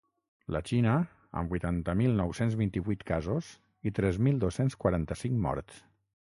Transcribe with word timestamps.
La 0.53 0.59
Xina, 0.69 0.93
amb 1.41 1.53
vuitanta 1.55 1.95
mil 1.99 2.15
nou-cents 2.21 2.57
vint-i-vuit 2.63 3.05
casos 3.13 3.51
i 3.91 3.95
tres 4.01 4.19
mil 4.29 4.41
dos-cents 4.47 4.79
quaranta-cinc 4.87 5.39
morts. 5.47 5.85